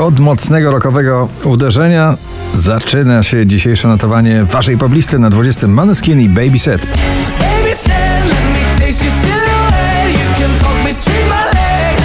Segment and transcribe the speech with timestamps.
[0.00, 2.16] Od mocnego rokowego uderzenia
[2.54, 6.86] zaczyna się dzisiejsze notowanie waszej poblisty na 20 Maneskin i Baby Set.
[6.86, 10.12] Baby said, let me taste your silhouette.
[10.12, 12.02] You can talk between my legs.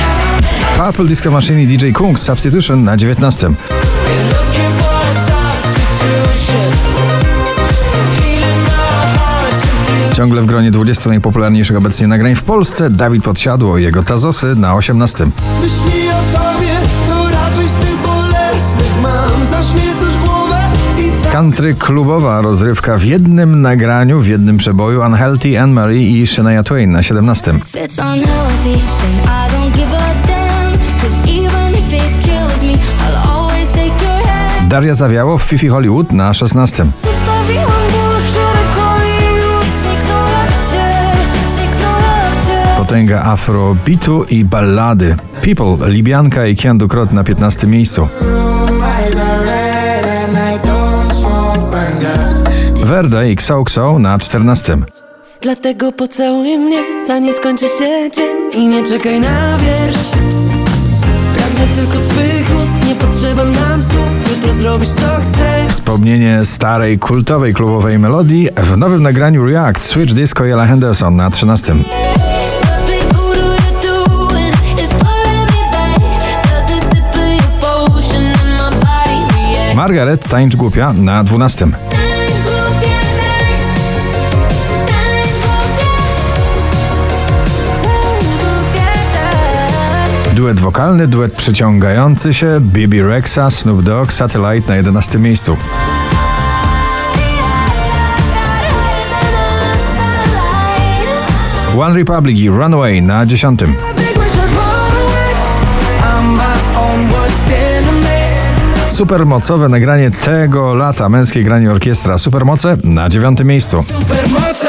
[0.77, 3.47] Purple Disco Machine i DJ Kung Substitution na 19.
[3.47, 3.55] Been
[4.27, 6.71] looking for a substitution.
[8.19, 10.13] Healing my heart's confusion.
[10.15, 14.75] Ciągle w gronie 20 najpopularniejszych obecnie nagrań w Polsce Dawid Podsiadło i jego Tazosy na
[14.75, 15.25] 18.
[15.61, 16.54] Myśli o
[21.35, 26.91] Country klubowa rozrywka w jednym nagraniu, w jednym przeboju Unhealthy, Anne Marie i Shania Twain
[26.91, 27.51] na 17.
[27.51, 30.79] If it's unhealthy, then I don't give a damn.
[31.01, 34.69] Cause even if it kills me, I'll always take your hand.
[34.69, 36.85] Daria Zawiało w Fifi Hollywood na 16.
[36.85, 39.65] Zostawiłam ból wczoraj w Hollywood.
[39.81, 42.77] Zniknął jak cień, zniknął jak cień.
[42.77, 45.15] Potęga afrobeatu i ballady.
[45.41, 48.07] People, Libianka i Kian Dukrot na 15 miejscu.
[52.85, 54.77] Verda i Ksał Ksał na 14.
[55.41, 60.09] Dlatego pocałuj mnie, zanim skończy się dzień I nie czekaj na wiersz
[61.35, 67.53] Pragnę tylko twych ust, nie potrzeba nam słów Jutro zrobisz co chcesz Wspomnienie starej, kultowej
[67.53, 71.67] klubowej melodii w nowym nagraniu React Switch Disco i Ella Henderson na 13.
[71.67, 75.99] Something voodoo you're doing is pulling me back.
[76.43, 79.75] Just a sip of your potion and my body reacts.
[79.75, 81.94] Margaret Tańcz Głupia na 12.
[90.35, 95.57] Duet wokalny, duet przyciągający się Bibi Rexa, Snoop Dogg, Satellite na 11 miejscu.
[101.79, 103.61] One Republic i Runaway na 10.
[103.61, 103.77] I think
[104.17, 105.33] we should run away
[105.99, 113.39] I'm my own worst enemy Supermocowe nagranie tego lata, męskie granie orkiestra Supermoce na 9
[113.43, 113.83] miejscu.
[113.83, 114.67] Supermoce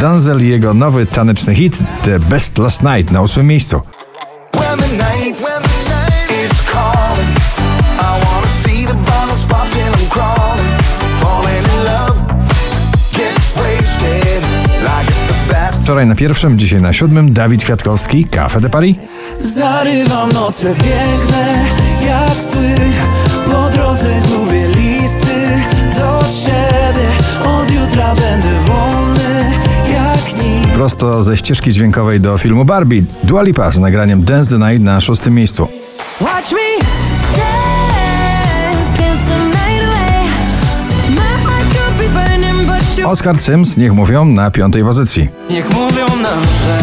[0.00, 3.82] Danzel i jego nowy taneczny hit The Best Last Night na 8 miejscu.
[15.82, 18.96] Wczoraj na pierwszym, dzisiaj na siódmym Dawid Kwiatkowski, Café de Paris.
[19.38, 21.64] Zarywam noce piękne
[22.06, 22.76] jak sły
[23.44, 24.47] Po drodze gubię
[30.98, 35.00] Prosto ze ścieżki dźwiękowej do filmu Barbie, Dua Lipa z nagraniem Dance the Night na
[35.00, 35.68] szóstym miejscu.
[43.04, 45.28] Oscar Sims, niech mówią, na piątej pozycji.
[45.50, 46.80] Niech mówią nam, że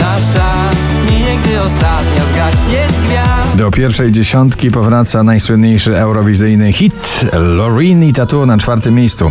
[0.00, 0.52] nasza
[1.00, 8.12] zminie, gdy ostatnia zgaśnie z gwiazd Do pierwszej dziesiątki powraca najsłynniejszy eurowizyjny hit Loreen i
[8.12, 9.30] Tattoo na czwartym miejscu.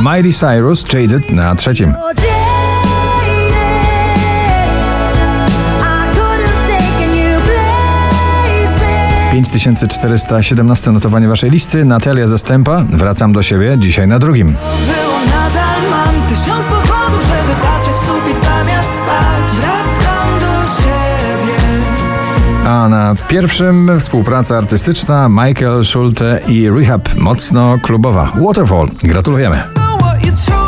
[0.00, 1.94] Miley Cyrus, Jaded na trzecim.
[1.94, 2.50] Places.
[9.32, 11.84] 5417 notowanie waszej listy.
[11.84, 14.46] Natalia Zastępa, Wracam do siebie, dzisiaj na drugim.
[14.86, 21.58] Było nadal mam tysiąc powodów, żeby patrzeć w sufit zamiast spać Wracam do siebie
[22.66, 28.32] A na pierwszym współpraca artystyczna Michael Schulte i Rehab, mocno klubowa.
[28.34, 29.79] Waterfall, gratulujemy.
[30.24, 30.59] you true.